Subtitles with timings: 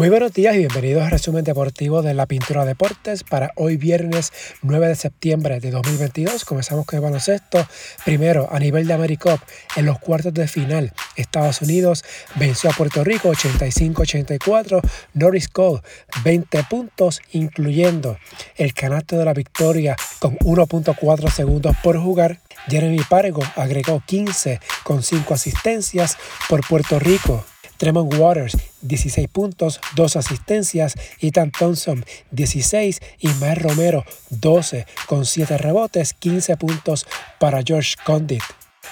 [0.00, 4.32] Muy buenos días y bienvenidos al resumen deportivo de la Pintura Deportes para hoy viernes
[4.62, 6.46] 9 de septiembre de 2022.
[6.46, 7.66] Comenzamos con el baloncesto.
[8.06, 9.38] Primero, a nivel de AmeriCup,
[9.76, 12.02] en los cuartos de final, Estados Unidos
[12.36, 14.80] venció a Puerto Rico 85-84.
[15.12, 15.82] Norris Cole
[16.24, 18.16] 20 puntos, incluyendo
[18.56, 22.38] el canasto de la victoria con 1.4 segundos por jugar.
[22.68, 26.16] Jeremy Pargo agregó 15 con 5 asistencias
[26.48, 27.44] por Puerto Rico.
[27.80, 30.96] Tremont Waters, 16 puntos, 2 asistencias.
[31.18, 33.00] Ethan Thompson, 16.
[33.20, 37.06] Ismael Romero, 12 con 7 rebotes, 15 puntos
[37.38, 38.42] para George Condit.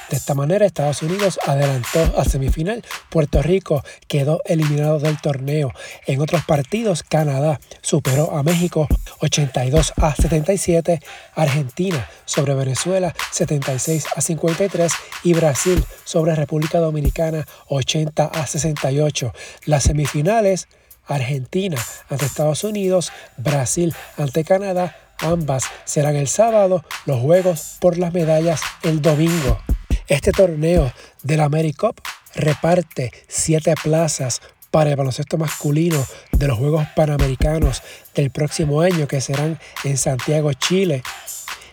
[0.09, 2.83] De esta manera, Estados Unidos adelantó a semifinal.
[3.11, 5.71] Puerto Rico quedó eliminado del torneo.
[6.07, 8.89] En otros partidos, Canadá superó a México
[9.21, 11.01] 82 a 77,
[11.35, 14.93] Argentina sobre Venezuela 76 a 53
[15.25, 19.33] y Brasil sobre República Dominicana 80 a 68.
[19.65, 20.69] Las semifinales,
[21.07, 28.13] Argentina ante Estados Unidos, Brasil ante Canadá, ambas serán el sábado, los juegos por las
[28.13, 29.61] medallas el domingo.
[30.07, 32.01] Este torneo de la AmeriCup
[32.35, 37.83] reparte siete plazas para el baloncesto masculino de los Juegos Panamericanos
[38.15, 41.03] del próximo año que serán en Santiago, Chile.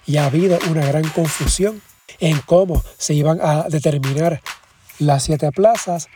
[0.05, 1.81] Y ha habido una gran confusión
[2.19, 4.41] en cómo se iban a determinar
[4.99, 6.07] las siete plazas,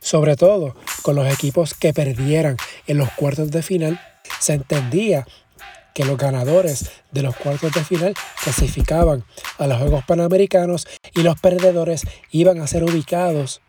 [0.00, 2.56] sobre todo con los equipos que perdieran
[2.86, 4.00] en los cuartos de final.
[4.40, 5.26] Se entendía
[5.94, 9.24] que los ganadores de los cuartos de final clasificaban
[9.58, 13.62] a los Juegos Panamericanos y los perdedores iban a ser ubicados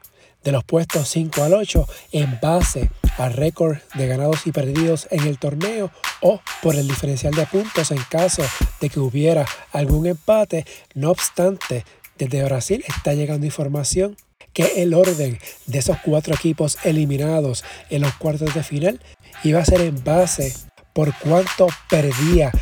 [0.48, 5.28] de los puestos 5 al 8 en base al récord de ganados y perdidos en
[5.28, 8.44] el torneo o por el diferencial de puntos en caso
[8.80, 10.66] de que hubiera algún empate.
[10.94, 11.84] No obstante,
[12.18, 14.16] desde Brasil está llegando información
[14.54, 19.02] que el orden de esos cuatro equipos eliminados en los cuartos de final
[19.44, 20.56] iba a ser en base
[20.94, 22.54] por cuánto perdía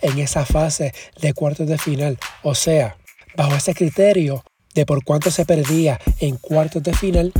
[0.00, 2.18] en esa fase de cuartos de final.
[2.42, 2.96] O sea,
[3.36, 4.42] bajo ese criterio
[4.76, 7.32] de por cuánto se perdía en cuartos de final,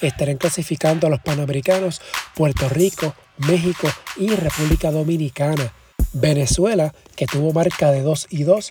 [0.00, 2.00] estarán clasificando a los Panamericanos
[2.34, 5.72] Puerto Rico, México y República Dominicana.
[6.12, 8.70] Venezuela, que tuvo marca de 2 y 2,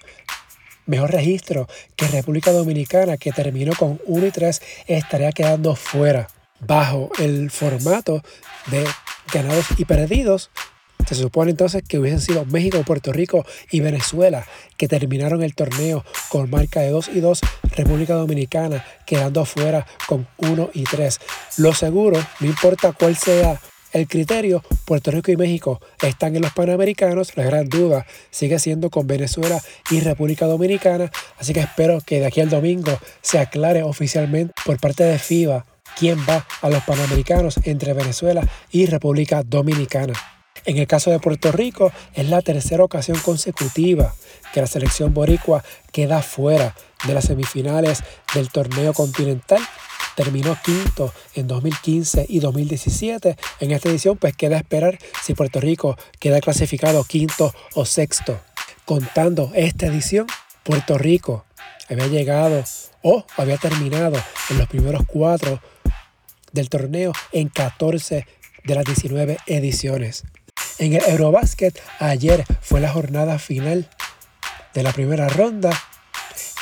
[0.85, 1.67] mejor registro
[1.97, 6.29] que República Dominicana, que terminó con 1 y 3, estaría quedando fuera.
[6.61, 8.23] Bajo el formato
[8.67, 8.85] de
[9.33, 10.49] ganados y perdidos,
[11.05, 14.45] se supone entonces que hubiesen sido México, Puerto Rico y Venezuela
[14.77, 17.41] que terminaron el torneo con marca de 2 y 2,
[17.75, 21.19] República Dominicana quedando afuera con 1 y 3.
[21.57, 23.59] Lo seguro, no importa cuál sea
[23.93, 28.89] el criterio, Puerto Rico y México están en los Panamericanos, la gran duda sigue siendo
[28.89, 33.83] con Venezuela y República Dominicana, así que espero que de aquí al domingo se aclare
[33.83, 35.65] oficialmente por parte de FIBA
[35.95, 38.41] quién va a los Panamericanos entre Venezuela
[38.71, 40.13] y República Dominicana.
[40.65, 44.15] En el caso de Puerto Rico, es la tercera ocasión consecutiva
[44.53, 46.75] que la selección boricua queda fuera
[47.05, 48.03] de las semifinales
[48.33, 49.61] del torneo continental.
[50.15, 53.35] Terminó quinto en 2015 y 2017.
[53.59, 58.39] En esta edición, pues queda esperar si Puerto Rico queda clasificado quinto o sexto.
[58.85, 60.27] Contando esta edición,
[60.63, 61.45] Puerto Rico
[61.89, 62.63] había llegado
[63.01, 65.59] o había terminado en los primeros cuatro
[66.53, 68.25] del torneo en 14
[68.63, 70.23] de las 19 ediciones.
[70.79, 73.89] En el Eurobasket, ayer fue la jornada final
[74.73, 75.71] de la primera ronda.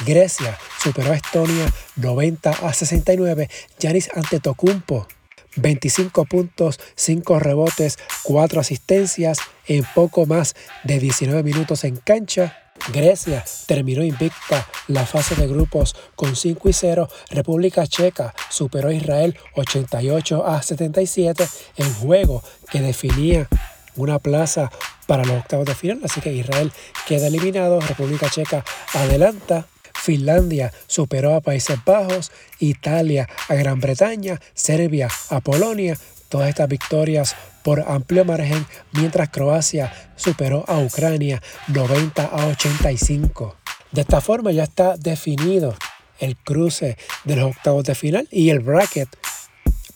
[0.05, 3.49] Grecia superó a Estonia 90 a 69.
[3.79, 5.07] Yanis Antetokounmpo
[5.55, 12.57] 25 puntos, 5 rebotes, 4 asistencias en poco más de 19 minutos en cancha.
[12.91, 17.07] Grecia terminó invicta la fase de grupos con 5 y 0.
[17.29, 23.47] República Checa superó a Israel 88 a 77 en juego que definía
[23.95, 24.71] una plaza
[25.07, 26.71] para los octavos de final, así que Israel
[27.07, 28.63] queda eliminado, República Checa
[28.93, 35.97] adelanta, Finlandia superó a Países Bajos, Italia a Gran Bretaña, Serbia a Polonia,
[36.29, 43.55] todas estas victorias por amplio margen, mientras Croacia superó a Ucrania 90 a 85.
[43.91, 45.75] De esta forma ya está definido
[46.19, 49.09] el cruce de los octavos de final y el bracket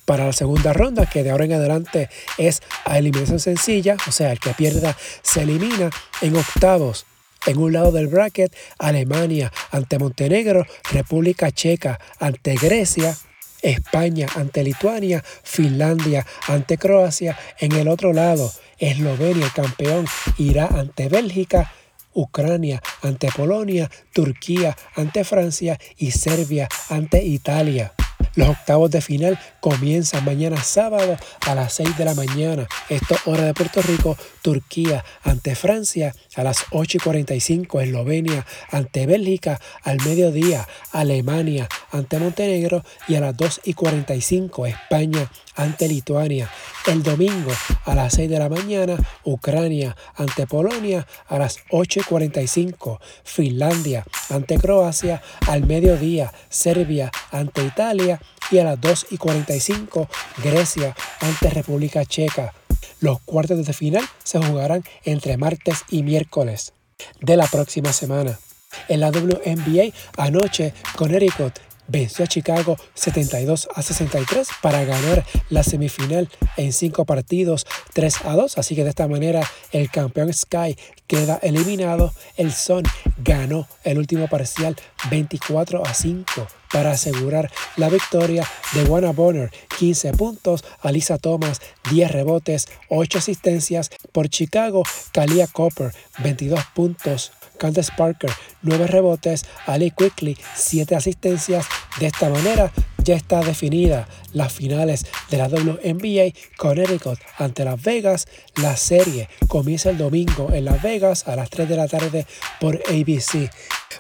[0.06, 4.32] para la segunda ronda, que de ahora en adelante es a eliminación sencilla, o sea,
[4.32, 5.90] el que pierda se elimina
[6.22, 7.06] en octavos.
[7.46, 13.16] En un lado del bracket, Alemania ante Montenegro, República Checa ante Grecia,
[13.62, 17.38] España ante Lituania, Finlandia ante Croacia.
[17.60, 20.06] En el otro lado, Eslovenia, campeón,
[20.38, 21.72] irá ante Bélgica,
[22.14, 27.94] Ucrania ante Polonia, Turquía ante Francia y Serbia ante Italia.
[28.36, 31.18] Los octavos de final comienzan mañana sábado
[31.48, 32.68] a las 6 de la mañana.
[32.90, 39.06] Esto hora de Puerto Rico, Turquía ante Francia a las 8 y 45, Eslovenia ante
[39.06, 46.50] Bélgica al mediodía, Alemania ante Montenegro y a las 2 y 45, España ante Lituania.
[46.88, 47.52] El domingo
[47.86, 54.06] a las 6 de la mañana, Ucrania ante Polonia a las 8 y 45, Finlandia
[54.30, 58.22] ante Croacia al mediodía, Serbia ante Italia
[58.52, 60.08] y a las 2 y 45
[60.44, 62.54] Grecia ante República Checa.
[63.00, 66.74] Los cuartos de final se jugarán entre martes y miércoles
[67.22, 68.40] de la próxima semana.
[68.88, 76.30] En la WNBA anoche Connecticut venció a Chicago 72 a 63 para ganar la semifinal
[76.58, 78.58] en cinco partidos 3 a 2.
[78.58, 79.42] Así que de esta manera
[79.72, 80.78] el campeón Sky
[81.08, 82.14] queda eliminado.
[82.38, 82.84] El Sun
[83.18, 84.76] ganó el último parcial
[85.10, 92.12] 24 a 5 para asegurar la victoria de Wanna Bonner, 15 puntos, Alisa Thomas, 10
[92.12, 94.84] rebotes, 8 asistencias por Chicago,
[95.14, 98.32] Kalia Copper, 22 puntos, Candace Parker,
[98.62, 101.66] 9 rebotes, Ali Quickly, 7 asistencias.
[102.00, 102.72] De esta manera
[103.06, 108.28] ya está definida las finales de la WNBA Connecticut ante Las Vegas.
[108.56, 112.26] La serie comienza el domingo en Las Vegas a las 3 de la tarde
[112.60, 113.50] por ABC.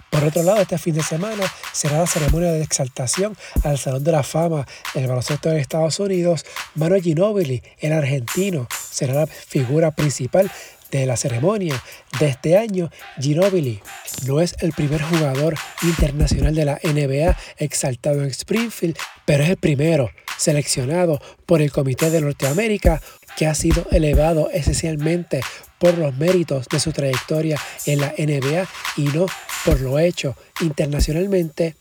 [0.09, 4.11] Por otro lado, este fin de semana será la ceremonia de exaltación al Salón de
[4.11, 6.45] la Fama del baloncesto de Estados Unidos.
[6.73, 10.51] Manu Ginobili, el argentino, será la figura principal
[10.99, 11.81] de la ceremonia
[12.19, 12.89] de este año,
[13.19, 13.81] Ginobili
[14.25, 19.57] no es el primer jugador internacional de la NBA exaltado en Springfield, pero es el
[19.57, 23.01] primero seleccionado por el Comité de Norteamérica
[23.37, 25.41] que ha sido elevado esencialmente
[25.79, 28.67] por los méritos de su trayectoria en la NBA
[28.97, 29.25] y no
[29.65, 31.75] por lo hecho internacionalmente.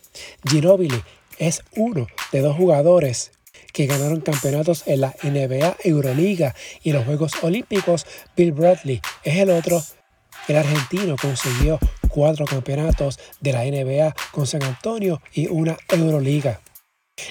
[0.49, 1.03] Ginobili
[1.39, 3.33] es uno de dos jugadores
[3.75, 6.55] que ganaron campeonatos en la NBA, Euroliga
[6.85, 8.07] y los Juegos Olímpicos.
[8.37, 9.83] Bill Bradley es el otro.
[10.47, 16.61] El argentino consiguió cuatro campeonatos de la NBA con San Antonio y una Euroliga.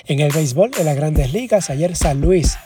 [0.05, 2.57] En el béisbol de las grandes ligas, ayer San Luis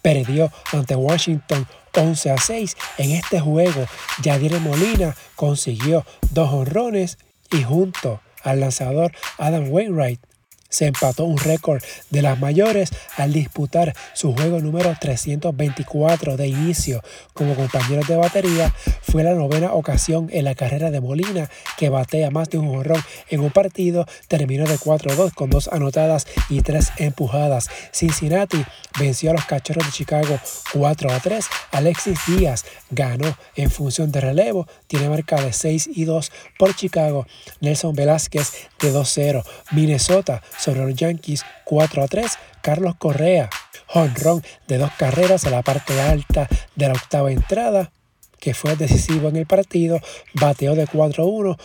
[0.00, 2.76] perdió ante Washington 11 a 6.
[2.96, 3.86] En este juego,
[4.22, 7.18] Yadier Molina consiguió dos honrones
[7.52, 10.20] y junto al lanzador Adam Wainwright
[10.68, 17.02] se empató un récord de las mayores al disputar su juego número 324 de inicio
[17.32, 18.74] como compañeros de batería.
[19.02, 23.02] Fue la novena ocasión en la carrera de Molina que batea más de un jorrón
[23.28, 24.06] en un partido.
[24.28, 27.68] Terminó de 4-2 con dos anotadas y tres empujadas.
[27.92, 28.64] Cincinnati
[28.98, 30.38] venció a los Cachorros de Chicago
[30.72, 31.46] 4-3.
[31.72, 34.66] Alexis Díaz ganó en función de relevo.
[34.86, 37.26] Tiene marca de 6 y 2 por Chicago.
[37.60, 39.44] Nelson Velázquez de 2-0.
[39.72, 42.38] Minnesota sobre los Yankees 4 a 3.
[42.62, 43.48] Carlos Correa,
[43.94, 47.92] honrón de dos carreras a la parte alta de la octava entrada,
[48.40, 50.00] que fue decisivo en el partido,
[50.34, 51.56] bateó de 4 a 1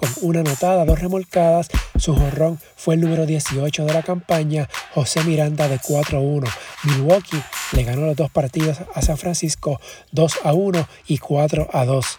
[0.00, 1.68] con una anotada, dos remolcadas.
[1.98, 6.46] Su jonrón fue el número 18 de la campaña, José Miranda de 4 a 1.
[6.84, 7.42] Milwaukee
[7.72, 9.80] le ganó los dos partidos a San Francisco
[10.12, 12.18] 2 a 1 y 4 a 2.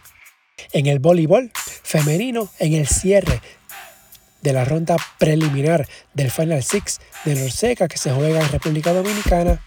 [0.73, 3.41] En el voleibol femenino, en el cierre
[4.41, 9.61] de la ronda preliminar del Final Six de Norseca que se juega en República Dominicana.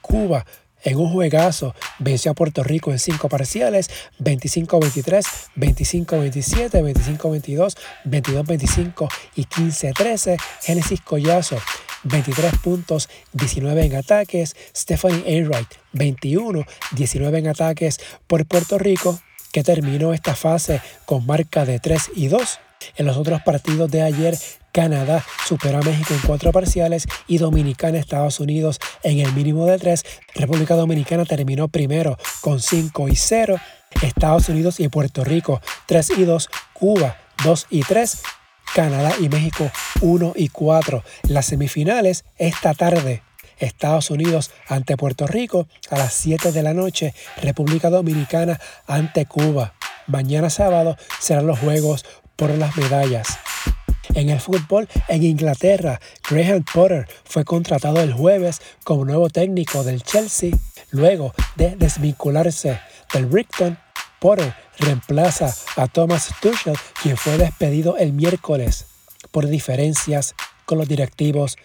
[0.00, 0.44] Cuba
[0.86, 5.24] en un juegazo venció a Puerto Rico en cinco parciales, 25-23,
[5.56, 10.36] 25-27, 25-22, 22-25 y 15-13.
[10.62, 11.58] Génesis Collazo,
[12.04, 14.54] 23 puntos, 19 en ataques.
[14.76, 17.98] Stephanie Enright, 21, 19 en ataques
[18.28, 19.18] por Puerto Rico,
[19.50, 22.60] que terminó esta fase con marca de 3 y 2.
[22.96, 24.36] En los otros partidos de ayer,
[24.72, 29.78] Canadá superó a México en cuatro parciales y Dominicana Estados Unidos en el mínimo de
[29.78, 30.04] tres.
[30.34, 33.56] República Dominicana terminó primero con 5 y 0.
[34.02, 36.48] Estados Unidos y Puerto Rico 3 y 2.
[36.74, 38.22] Cuba 2 y 3.
[38.74, 39.70] Canadá y México
[40.02, 41.02] 1 y 4.
[41.28, 43.22] Las semifinales esta tarde.
[43.58, 47.14] Estados Unidos ante Puerto Rico a las 7 de la noche.
[47.40, 49.72] República Dominicana ante Cuba.
[50.06, 52.04] Mañana sábado serán los juegos
[52.36, 53.38] por las medallas.
[54.14, 56.00] En el fútbol, en Inglaterra,
[56.30, 60.52] Graham Potter fue contratado el jueves como nuevo técnico del Chelsea.
[60.90, 62.80] Luego de desvincularse
[63.12, 63.78] del Brighton,
[64.20, 68.86] Potter reemplaza a Thomas Tuchel, quien fue despedido el miércoles
[69.30, 71.56] por diferencias con los directivos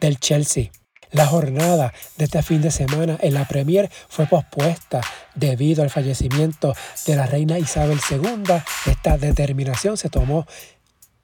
[0.00, 0.70] del Chelsea.
[1.14, 5.00] La jornada de este fin de semana en la Premier fue pospuesta
[5.36, 6.74] debido al fallecimiento
[7.06, 8.42] de la reina Isabel II.
[8.86, 10.44] Esta determinación se tomó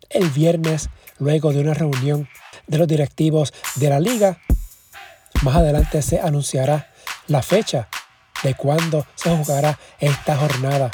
[0.08, 2.28] el viernes luego de una reunión
[2.68, 4.38] de los directivos de la liga.
[5.42, 6.88] Más adelante se anunciará
[7.26, 7.88] la fecha
[8.44, 10.92] de cuándo se jugará esta jornada.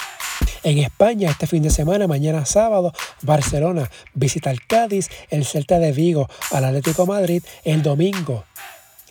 [0.63, 5.93] En España, este fin de semana, mañana sábado, Barcelona visita al Cádiz, el Celta de
[5.93, 8.47] Vigo al Atlético Madrid, el domingo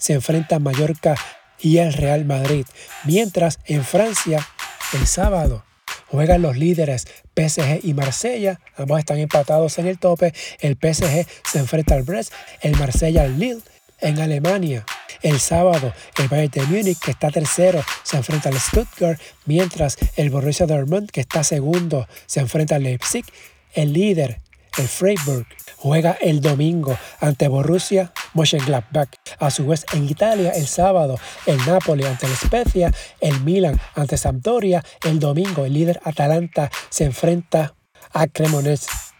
[0.06, 1.16] se enfrentan Mallorca
[1.60, 2.68] y el Real Madrid,
[3.06, 4.48] mientras en Francia,
[4.94, 5.66] el sábado,
[6.10, 11.58] juegan los líderes PSG y Marsella, ambos están empatados en el tope, el PSG se
[11.58, 12.32] enfrenta al Brest,
[12.62, 13.62] el Marsella al Lille,
[14.00, 14.86] en Alemania,
[15.24, 20.30] el sábado, el Bayern de Múnich, que está tercero, se enfrenta al Stuttgart, mientras el
[20.30, 23.26] Borussia Dortmund, que está segundo, se enfrenta al Leipzig.
[23.74, 24.40] El líder,
[24.78, 25.46] el Freiburg,
[25.78, 29.10] juega el domingo ante Borussia Mönchengladbach.
[29.40, 34.18] A su vez, en Italia, el sábado, el Napoli ante el Spezia, el Milan ante
[34.18, 34.84] Sampdoria.
[35.04, 37.76] El domingo, el líder Atalanta se enfrenta
[38.12, 39.15] a Cremonese.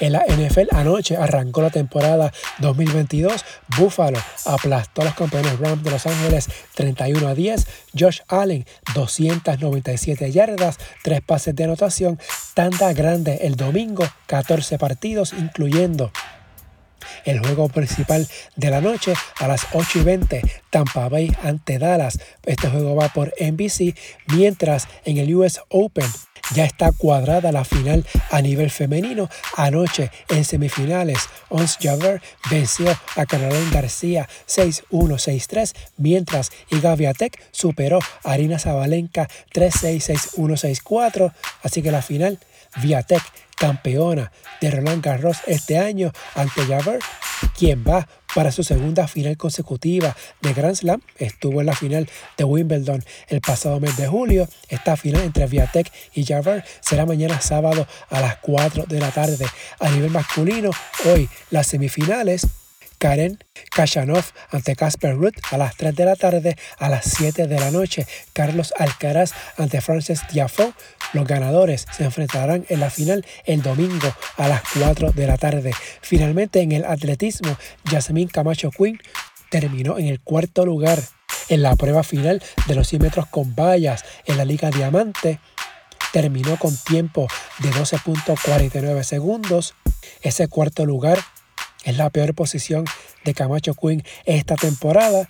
[0.00, 3.44] En la NFL anoche arrancó la temporada 2022.
[3.76, 7.66] Buffalo aplastó a los campeones Rams de Los Ángeles 31 a 10.
[7.98, 12.18] Josh Allen 297 yardas, 3 pases de anotación.
[12.54, 16.12] Tanda grande el domingo, 14 partidos incluyendo
[17.24, 22.18] el juego principal de la noche a las 8 y 20, Tampa Bay ante Dallas.
[22.44, 23.94] Este juego va por NBC,
[24.28, 26.06] mientras en el US Open
[26.54, 29.28] ya está cuadrada la final a nivel femenino.
[29.56, 36.96] Anoche en semifinales, Ons Javer venció a Caroline García 6-1-6-3, mientras Iga
[37.50, 41.32] superó a Arina Zabalenka 3-6-6-1-6-4.
[41.62, 42.38] Así que la final,
[42.76, 43.22] Viatek
[43.58, 47.00] campeona de Roland Garros este año ante Javer,
[47.56, 51.00] quien va para su segunda final consecutiva de Grand Slam.
[51.16, 54.48] Estuvo en la final de Wimbledon el pasado mes de julio.
[54.68, 59.46] Esta final entre Viatek y Javer será mañana sábado a las 4 de la tarde.
[59.80, 60.70] A nivel masculino,
[61.06, 62.46] hoy las semifinales
[62.98, 63.38] Karen
[63.70, 67.70] Kachanov ante Casper Ruth a las 3 de la tarde, a las 7 de la
[67.70, 68.06] noche.
[68.32, 70.72] Carlos Alcaraz ante Frances Tiafoe.
[71.12, 75.72] Los ganadores se enfrentarán en la final el domingo a las 4 de la tarde.
[76.02, 79.00] Finalmente en el atletismo, Jasmine Camacho Quinn
[79.50, 81.00] terminó en el cuarto lugar
[81.48, 85.40] en la prueba final de los 100 metros con vallas en la Liga Diamante.
[86.12, 87.26] Terminó con tiempo
[87.58, 89.74] de 12.49 segundos.
[90.22, 91.18] Ese cuarto lugar
[91.88, 92.84] es la peor posición
[93.24, 95.28] de Camacho Quinn esta temporada.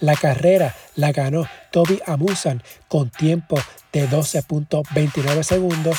[0.00, 3.58] La carrera la ganó Toby Amusan con tiempo
[3.92, 5.96] de 12.29 segundos.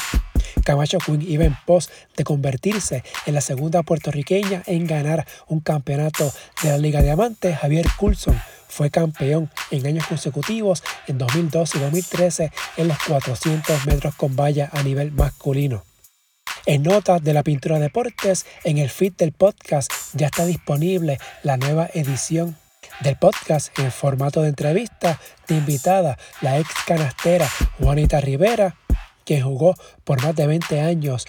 [0.63, 6.31] Camacho Quinn iba en pos de convertirse en la segunda puertorriqueña en ganar un campeonato
[6.61, 7.55] de la Liga Diamante.
[7.55, 14.13] Javier Coulson fue campeón en años consecutivos en 2012 y 2013 en los 400 metros
[14.15, 15.83] con valla a nivel masculino.
[16.65, 21.57] En notas de la pintura deportes, en el feed del podcast ya está disponible la
[21.57, 22.55] nueva edición
[23.01, 28.77] del podcast en formato de entrevista de invitada la ex canastera Juanita Rivera,
[29.25, 31.27] quien jugó por más de 20 años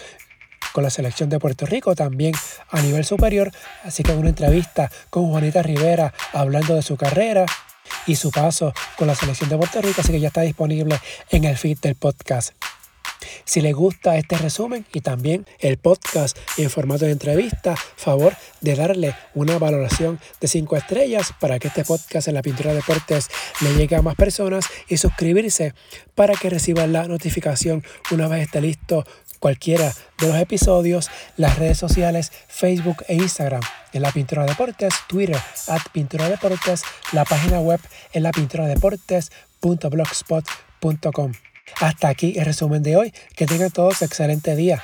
[0.71, 2.33] con la selección de Puerto Rico, también
[2.69, 3.51] a nivel superior.
[3.83, 7.45] Así que una entrevista con Juanita Rivera hablando de su carrera
[8.07, 10.97] y su paso con la selección de Puerto Rico, así que ya está disponible
[11.29, 12.53] en el feed del podcast.
[13.43, 18.75] Si les gusta este resumen y también el podcast en formato de entrevista, favor de
[18.75, 23.29] darle una valoración de 5 estrellas para que este podcast en la pintura de deportes
[23.61, 25.73] le llegue a más personas y suscribirse
[26.15, 29.05] para que reciban la notificación una vez esté listo
[29.39, 33.61] cualquiera de los episodios, las redes sociales, Facebook e Instagram
[33.93, 35.37] en la Pintura de Deportes, Twitter
[35.67, 37.79] at Pintura Deportes, la página web
[38.13, 41.54] en la pintura deportes.blogspot.com.
[41.79, 43.13] Hasta aquí el resumen de hoy.
[43.35, 44.83] Que tengan todos excelente día.